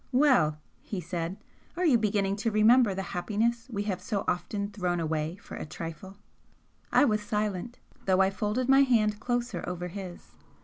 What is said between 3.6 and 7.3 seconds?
we have so often thrown away for a trifle?" I was